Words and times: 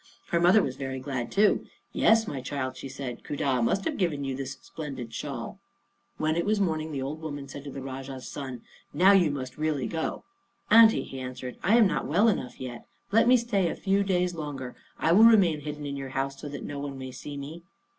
Her 0.29 0.39
mother 0.39 0.63
was 0.63 0.77
very 0.77 0.99
glad 0.99 1.31
too. 1.31 1.67
"Yes, 1.93 2.27
my 2.27 2.41
child," 2.41 2.75
she 2.75 2.89
said; 2.89 3.23
"Khuda 3.23 3.61
must 3.61 3.85
have 3.85 3.97
given 3.99 4.23
you 4.23 4.35
this 4.35 4.57
splendid 4.59 5.13
shawl." 5.13 5.59
When 6.17 6.35
it 6.35 6.43
was 6.43 6.59
morning 6.59 6.91
the 6.91 7.03
old 7.03 7.21
woman 7.21 7.47
said 7.47 7.63
to 7.65 7.69
the 7.71 7.83
Rajah's 7.83 8.27
son, 8.27 8.63
"Now 8.95 9.11
you 9.11 9.29
must 9.29 9.59
really 9.59 9.85
go." 9.85 10.23
"Aunty," 10.71 11.03
he 11.03 11.19
answered, 11.19 11.59
"I 11.61 11.77
am 11.77 11.85
not 11.85 12.07
well 12.07 12.27
enough 12.29 12.59
yet. 12.59 12.87
Let 13.11 13.27
me 13.27 13.37
stay 13.37 13.69
a 13.69 13.75
few 13.75 14.03
days 14.03 14.33
longer. 14.33 14.75
I 14.97 15.11
will 15.11 15.25
remain 15.25 15.59
hidden 15.59 15.85
in 15.85 15.95
your 15.95 16.09
house, 16.17 16.41
so 16.41 16.49
that 16.49 16.63
no 16.63 16.79
one 16.79 16.97
may 16.97 17.11
see 17.11 17.37
me." 17.37 17.61